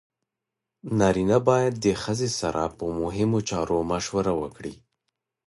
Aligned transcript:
نارینه 0.99 1.37
باید 1.49 1.73
د 1.85 1.87
ښځې 2.01 2.29
سره 2.39 2.63
په 2.77 2.85
مهمو 3.01 3.39
چارو 3.49 3.77
مشوره 3.91 4.33
وکړي. 4.41 4.73